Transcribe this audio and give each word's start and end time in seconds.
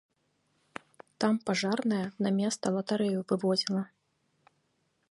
Там 1.19 1.33
пажарная 1.49 2.01
на 2.27 2.33
места 2.39 2.65
латарэю 2.79 3.21
вывозіла. 3.35 3.83